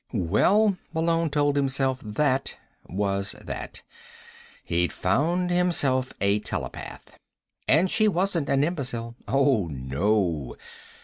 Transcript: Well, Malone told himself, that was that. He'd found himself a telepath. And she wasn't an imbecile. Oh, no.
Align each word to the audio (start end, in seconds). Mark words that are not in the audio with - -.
Well, 0.13 0.79
Malone 0.95 1.29
told 1.29 1.55
himself, 1.55 2.01
that 2.03 2.55
was 2.87 3.33
that. 3.33 3.83
He'd 4.65 4.91
found 4.91 5.51
himself 5.51 6.11
a 6.19 6.39
telepath. 6.39 7.19
And 7.67 7.91
she 7.91 8.07
wasn't 8.07 8.49
an 8.49 8.63
imbecile. 8.63 9.13
Oh, 9.27 9.67
no. 9.67 10.55